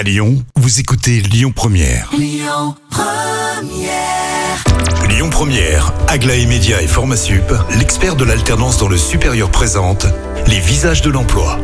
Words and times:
À 0.00 0.02
Lyon, 0.02 0.42
vous 0.56 0.80
écoutez 0.80 1.20
Lyon 1.20 1.52
Première. 1.54 2.08
Lyon 2.16 2.74
Première, 5.28 5.92
Aglaé 6.08 6.46
Média 6.46 6.80
et 6.80 6.86
Formasup, 6.86 7.52
l'expert 7.78 8.16
de 8.16 8.24
l'alternance 8.24 8.78
dans 8.78 8.88
le 8.88 8.96
supérieur 8.96 9.50
présente 9.50 10.06
les 10.46 10.58
visages 10.58 11.02
de 11.02 11.10
l'emploi. 11.10 11.58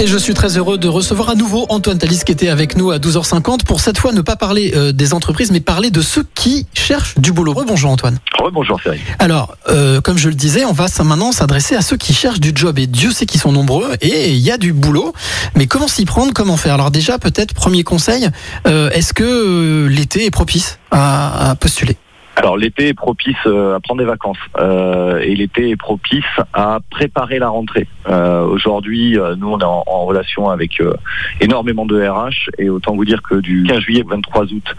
Et 0.00 0.06
je 0.06 0.16
suis 0.16 0.32
très 0.32 0.56
heureux 0.56 0.78
de 0.78 0.88
recevoir 0.88 1.28
à 1.28 1.34
nouveau 1.34 1.66
Antoine 1.68 1.98
Talis 1.98 2.22
qui 2.24 2.32
était 2.32 2.48
avec 2.48 2.74
nous 2.74 2.90
à 2.90 2.96
12h50 2.96 3.64
pour 3.66 3.80
cette 3.80 3.98
fois 3.98 4.12
ne 4.12 4.22
pas 4.22 4.34
parler 4.34 4.72
euh, 4.74 4.92
des 4.92 5.12
entreprises 5.12 5.52
mais 5.52 5.60
parler 5.60 5.90
de 5.90 6.00
ceux 6.00 6.24
qui 6.34 6.66
cherchent 6.72 7.18
du 7.18 7.32
boulot. 7.32 7.52
Bonjour 7.52 7.90
Antoine. 7.90 8.18
Bonjour 8.50 8.80
Cyril. 8.80 8.98
Alors, 9.18 9.56
euh, 9.68 10.00
comme 10.00 10.16
je 10.16 10.30
le 10.30 10.34
disais, 10.34 10.64
on 10.64 10.72
va 10.72 10.86
maintenant 11.04 11.32
s'adresser 11.32 11.76
à 11.76 11.82
ceux 11.82 11.98
qui 11.98 12.14
cherchent 12.14 12.40
du 12.40 12.52
job 12.54 12.78
et 12.78 12.86
Dieu 12.86 13.12
sait 13.12 13.26
qu'ils 13.26 13.42
sont 13.42 13.52
nombreux 13.52 13.90
et 14.00 14.30
il 14.30 14.38
y 14.38 14.50
a 14.50 14.56
du 14.56 14.72
boulot. 14.72 15.12
Mais 15.54 15.66
comment 15.66 15.86
s'y 15.86 16.06
prendre? 16.06 16.32
Comment 16.32 16.56
faire? 16.56 16.72
Alors 16.72 16.90
déjà, 16.90 17.18
peut-être 17.18 17.52
premier 17.52 17.84
conseil, 17.84 18.30
euh, 18.66 18.88
est-ce 18.92 19.12
que 19.12 19.86
l'été 19.86 20.24
est 20.24 20.30
propice 20.30 20.78
à, 20.90 21.50
à 21.50 21.54
postuler? 21.56 21.98
Alors 22.40 22.56
l'été 22.56 22.88
est 22.88 22.94
propice 22.94 23.36
euh, 23.44 23.76
à 23.76 23.80
prendre 23.80 24.00
des 24.00 24.06
vacances 24.06 24.38
euh, 24.58 25.18
et 25.18 25.34
l'été 25.34 25.68
est 25.68 25.76
propice 25.76 26.24
à 26.54 26.78
préparer 26.88 27.38
la 27.38 27.50
rentrée. 27.50 27.86
Euh, 28.08 28.46
Aujourd'hui, 28.46 29.18
euh, 29.18 29.36
nous 29.36 29.48
on 29.50 29.58
est 29.58 29.64
en, 29.64 29.82
relation 30.06 30.48
avec 30.48 30.80
euh, 30.80 30.94
énormément 31.42 31.84
de 31.84 32.00
RH 32.02 32.48
et 32.56 32.70
autant 32.70 32.96
vous 32.96 33.04
dire 33.04 33.20
que 33.20 33.34
du 33.34 33.64
15 33.64 33.80
juillet 33.80 34.02
au 34.06 34.08
23 34.08 34.44
août 34.54 34.74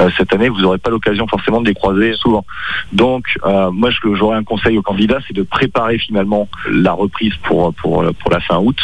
euh, 0.00 0.08
cette 0.16 0.32
année, 0.32 0.48
vous 0.48 0.60
n'aurez 0.60 0.78
pas 0.78 0.90
l'occasion 0.90 1.26
forcément 1.26 1.60
de 1.60 1.66
les 1.66 1.74
croiser 1.74 2.14
souvent. 2.14 2.44
Donc 2.92 3.24
moi, 3.72 3.90
je- 3.90 4.14
j'aurais 4.14 4.36
un 4.36 4.44
conseil 4.44 4.78
aux 4.78 4.82
candidats, 4.82 5.18
c'est 5.26 5.34
de 5.34 5.42
préparer 5.42 5.98
finalement 5.98 6.48
la 6.70 6.92
reprise 6.92 7.34
pour 7.42 7.74
pour 7.74 8.04
pour 8.20 8.30
la 8.30 8.38
fin 8.40 8.58
août, 8.58 8.78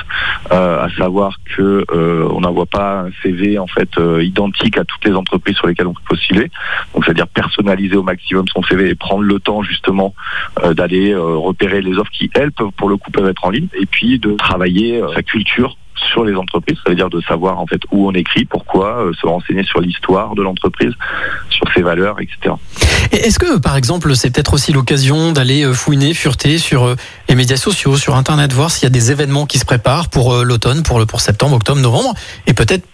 à 0.50 0.88
savoir 0.98 1.36
que 1.56 1.84
on 2.34 2.40
n'envoie 2.40 2.66
pas 2.66 3.02
un 3.02 3.10
CV 3.22 3.56
en 3.60 3.68
fait 3.68 3.90
identique 4.20 4.78
à 4.78 4.84
toutes 4.84 5.04
les 5.04 5.14
entreprises 5.14 5.54
sur 5.56 5.68
lesquelles 5.68 5.86
on 5.86 5.94
peut 5.94 6.08
postuler. 6.08 6.50
Donc 6.92 7.05
c'est-à-dire 7.05 7.28
personnaliser 7.28 7.94
au 7.96 8.02
maximum 8.02 8.16
son 8.53 8.62
CV 8.62 8.91
et 8.91 8.95
prendre 8.95 9.22
le 9.22 9.39
temps 9.39 9.62
justement 9.62 10.14
euh, 10.62 10.75
d'aller 10.75 11.12
euh, 11.12 11.36
repérer 11.36 11.81
les 11.81 11.97
offres 11.98 12.11
qui 12.11 12.31
elles 12.34 12.53
peuvent 12.53 12.73
pour 12.77 12.89
le 12.89 12.97
coup 12.97 13.11
peuvent 13.11 13.28
être 13.28 13.45
en 13.45 13.50
ligne 13.50 13.69
et 13.78 13.86
puis 13.86 14.19
de 14.19 14.34
travailler 14.34 15.03
euh, 15.03 15.12
sa 15.14 15.23
culture 15.23 15.77
sur 16.12 16.25
les 16.25 16.34
entreprises, 16.34 16.77
ça 16.84 16.91
veut 16.91 16.95
dire 16.97 17.08
de 17.08 17.23
savoir 17.23 17.58
en 17.58 17.67
fait 17.67 17.81
où 17.91 18.06
on 18.06 18.12
écrit, 18.12 18.45
pourquoi, 18.45 19.11
se 19.19 19.27
renseigner 19.27 19.64
sur 19.64 19.81
l'histoire 19.81 20.34
de 20.34 20.42
l'entreprise, 20.42 20.92
sur 21.48 21.64
ses 21.73 21.81
valeurs, 21.81 22.20
etc. 22.20 22.55
Et 23.12 23.17
Est-ce 23.17 23.39
que, 23.39 23.58
par 23.58 23.77
exemple, 23.77 24.14
c'est 24.14 24.30
peut-être 24.30 24.53
aussi 24.53 24.75
l'occasion 24.75 25.33
d'aller 25.33 25.64
fouiner, 25.73 26.12
fureter 26.12 26.58
sur 26.58 26.95
les 27.30 27.34
médias 27.34 27.56
sociaux, 27.56 27.97
sur 27.97 28.14
Internet, 28.14 28.53
voir 28.53 28.70
s'il 28.70 28.84
y 28.84 28.86
a 28.86 28.91
des 28.91 29.11
événements 29.11 29.47
qui 29.47 29.58
se 29.58 29.64
préparent 29.64 30.11
pour 30.11 30.45
l'automne, 30.45 30.83
pour, 30.83 31.05
pour 31.06 31.23
septembre, 31.23 31.56
octobre, 31.56 31.80
novembre, 31.80 32.12
et 32.47 32.53
peut-être 32.53 32.84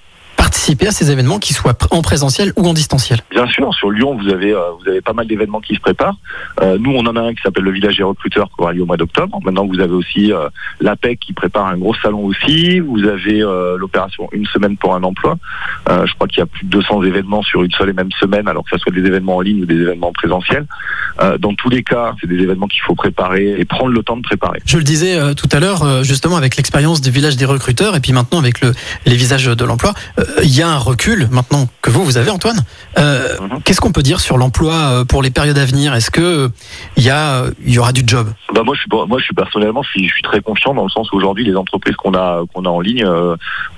participer 0.43 0.89
à 0.89 0.91
ces 0.91 1.13
événements 1.13 1.39
qui 1.39 1.53
soient 1.55 1.79
en 1.93 2.03
présentiel 2.03 2.53
ou 2.57 2.67
en 2.67 2.73
distanciel 2.73 3.21
Bien 3.31 3.47
sûr, 3.47 3.73
sur 3.75 3.93
Lyon, 3.93 4.19
vous 4.21 4.29
avez, 4.29 4.53
euh, 4.53 4.73
vous 4.81 4.89
avez 4.89 5.01
pas 5.01 5.13
mal 5.13 5.29
d'événements 5.29 5.61
qui 5.61 5.77
se 5.77 5.81
préparent. 5.81 6.17
Euh, 6.61 6.79
nous, 6.81 6.91
on 6.91 7.07
en 7.07 7.15
a 7.15 7.21
un 7.21 7.33
qui 7.33 7.43
s'appelle 7.43 7.63
le 7.63 7.71
village 7.71 7.97
des 7.97 8.03
recruteurs 8.03 8.49
qui 8.49 8.55
aura 8.59 8.73
lieu 8.73 8.83
au 8.83 8.87
mois 8.87 8.97
d'octobre. 8.97 9.39
Maintenant, 9.45 9.67
vous 9.67 9.79
avez 9.79 9.93
aussi 9.93 10.33
euh, 10.33 10.49
l'APEC 10.81 11.21
qui 11.21 11.33
prépare 11.33 11.67
un 11.67 11.77
gros 11.77 11.95
salon 11.95 12.25
aussi. 12.25 12.81
Vous 12.81 13.05
avez 13.05 13.39
l'opération 13.79 14.29
Une 14.33 14.47
semaine 14.47 14.77
pour 14.77 14.97
un 14.97 15.03
emploi. 15.05 15.39
Je 15.89 16.13
crois 16.15 16.27
qu'il 16.27 16.39
y 16.39 16.43
a 16.43 16.47
plus 16.47 16.65
de 16.65 16.71
200 16.71 17.05
événements 17.05 17.43
sur 17.43 17.63
une 17.63 17.71
seule 17.71 17.91
et 17.91 17.93
même 17.93 18.11
semaine, 18.19 18.49
alors 18.49 18.65
que 18.65 18.71
ce 18.71 18.79
soit 18.79 18.93
des 18.93 19.07
événements 19.07 19.37
en 19.37 19.41
ligne 19.41 19.63
ou 19.63 19.67
des 19.67 19.77
événements 19.77 20.13
présentiels. 20.13 20.67
Dans 21.39 21.55
tous 21.55 21.69
les 21.69 21.83
cas, 21.83 22.15
c'est 22.21 22.27
des 22.27 22.43
événements 22.43 22.67
qu'il 22.67 22.83
faut 22.83 22.95
préparer 22.95 23.55
et 23.59 23.65
prendre 23.65 23.93
le 23.93 24.03
temps 24.03 24.17
de 24.17 24.23
préparer. 24.23 24.61
Je 24.65 24.77
le 24.77 24.85
disais 24.85 25.35
tout 25.35 25.49
à 25.53 25.61
l'heure, 25.61 26.03
justement 26.05 26.37
avec 26.37 26.57
l'expérience 26.57 27.01
du 27.01 27.11
village 27.11 27.37
des 27.37 27.45
recruteurs 27.45 27.95
et 27.97 28.01
puis 28.01 28.13
maintenant 28.13 28.39
avec 28.39 28.61
le, 28.61 28.73
les 29.07 29.17
visages 29.17 29.47
de 29.47 29.65
l'emploi, 29.65 29.95
il 30.43 30.57
y 30.57 30.63
a 30.63 30.69
un 30.69 30.79
recul 30.79 31.29
maintenant 31.31 31.67
que 31.83 31.91
vous, 31.91 32.05
vous 32.05 32.17
avez 32.17 32.31
Antoine. 32.31 32.59
Euh, 32.99 33.37
Mhm. 33.41 33.63
Qu'est-ce 33.65 33.81
qu'on 33.81 33.93
peut 33.93 34.03
dire 34.03 34.21
sur 34.21 34.37
l'emploi 34.39 34.75
euh, 34.75 35.05
pour 35.05 35.23
les 35.23 35.31
périodes 35.31 35.59
à 35.59 35.65
venir? 35.65 35.95
Est-ce 35.95 36.11
que 36.11 36.21
euh, 36.21 36.49
il 36.97 37.03
y, 37.05 37.11
a, 37.11 37.45
il 37.65 37.73
y 37.73 37.79
aura 37.79 37.93
du 37.93 38.03
job? 38.07 38.29
Bah 38.55 38.63
moi 38.65 38.75
je 38.75 38.81
suis 38.81 38.89
moi 39.09 39.19
je 39.19 39.25
suis 39.25 39.35
personnellement 39.35 39.83
je 39.83 39.91
suis, 39.91 40.09
je 40.09 40.13
suis 40.15 40.23
très 40.23 40.41
confiant 40.41 40.75
dans 40.75 40.83
le 40.85 40.91
sens 40.91 41.11
où 41.13 41.17
aujourd'hui 41.17 41.45
les 41.45 41.57
entreprises 41.57 41.97
qu'on 41.97 42.15
a 42.15 42.43
qu'on 42.53 42.65
a 42.65 42.69
en 42.69 42.81
ligne 42.81 43.05
euh, 43.05 43.35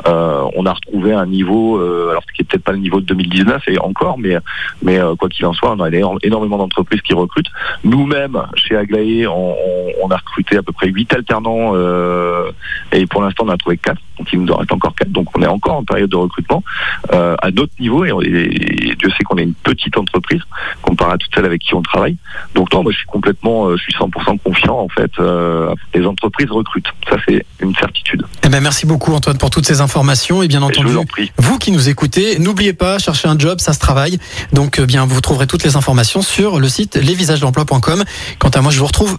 euh, 0.06 0.42
on 0.56 0.66
a 0.66 0.72
retrouvé 0.72 1.12
un 1.12 1.26
niveau 1.26 1.78
euh, 1.78 2.10
alors 2.10 2.22
ce 2.28 2.32
qui 2.34 2.42
est 2.42 2.44
peut-être 2.44 2.64
pas 2.64 2.72
le 2.72 2.78
niveau 2.78 3.00
de 3.00 3.06
2019 3.06 3.62
et 3.68 3.78
encore 3.78 4.18
mais 4.18 4.36
mais 4.82 4.98
euh, 4.98 5.14
quoi 5.14 5.28
qu'il 5.28 5.46
en 5.46 5.52
soit 5.52 5.70
on 5.72 5.80
a 5.80 5.88
éno- 5.90 6.18
énormément 6.22 6.58
d'entreprises 6.58 7.00
qui 7.02 7.14
recrutent 7.14 7.50
nous-mêmes 7.84 8.42
chez 8.56 8.76
Aglaé 8.76 9.26
on, 9.28 9.54
on- 10.02 10.10
a 10.10 10.16
recruté 10.16 10.56
à 10.56 10.62
peu 10.62 10.72
près 10.72 10.88
8 10.88 11.14
alternants 11.14 11.72
euh, 11.74 12.50
et 12.92 13.06
pour 13.06 13.22
l'instant 13.22 13.44
on 13.46 13.50
a 13.50 13.56
trouvé 13.56 13.78
4 13.78 13.96
donc 14.18 14.28
il 14.32 14.40
nous 14.40 14.52
en 14.52 14.56
reste 14.56 14.72
encore 14.72 14.94
4 14.94 15.10
donc 15.10 15.26
on 15.36 15.42
est 15.42 15.46
encore 15.46 15.76
en 15.76 15.84
période 15.84 16.10
de 16.10 16.16
recrutement 16.16 16.62
euh, 17.12 17.36
à 17.42 17.50
notre 17.50 17.72
niveau 17.80 18.04
et, 18.04 18.12
on- 18.12 18.20
et 18.22 18.94
Dieu 18.98 19.10
sait 19.16 19.24
qu'on 19.24 19.36
est 19.38 19.42
une 19.42 19.54
petite 19.54 19.96
entreprise 19.96 20.40
comparé 20.82 21.12
à 21.12 21.18
toutes 21.18 21.30
celles 21.34 21.44
avec 21.46 21.60
qui 21.62 21.74
on 21.74 21.82
travaille 21.82 22.16
donc 22.54 22.72
non, 22.72 22.82
moi 22.82 22.92
je 22.92 22.98
suis 22.98 23.06
complètement, 23.06 23.66
euh, 23.66 23.76
je 23.76 23.82
suis 23.82 23.94
100% 23.94 24.38
confiant 24.38 24.78
en 24.78 24.88
fait. 24.88 25.10
Euh, 25.18 25.74
les 25.94 26.04
entreprises 26.06 26.50
recrutent, 26.50 26.86
ça 27.08 27.16
c'est 27.26 27.44
une 27.60 27.74
certitude. 27.74 28.24
Eh 28.44 28.48
ben, 28.48 28.60
merci 28.60 28.86
beaucoup 28.86 29.12
Antoine 29.12 29.38
pour 29.38 29.50
toutes 29.50 29.66
ces 29.66 29.80
informations 29.80 30.42
et 30.42 30.48
bien 30.48 30.60
je 30.60 30.64
entendu 30.66 30.86
vous 30.92 30.98
en 30.98 31.04
prie. 31.04 31.32
Vous 31.38 31.58
qui 31.58 31.72
nous 31.72 31.88
écoutez, 31.88 32.38
n'oubliez 32.38 32.72
pas, 32.72 32.98
chercher 32.98 33.28
un 33.28 33.38
job, 33.38 33.60
ça 33.60 33.72
se 33.72 33.78
travaille. 33.80 34.18
Donc, 34.52 34.80
bien, 34.80 35.04
vous 35.06 35.20
trouverez 35.20 35.46
toutes 35.46 35.64
les 35.64 35.76
informations 35.76 36.22
sur 36.22 36.58
le 36.60 36.68
site 36.68 36.96
lesvisagesdemploi.com. 36.96 38.04
Quant 38.38 38.48
à 38.50 38.60
moi, 38.60 38.70
je 38.72 38.78
vous 38.78 38.86
retrouve 38.86 39.18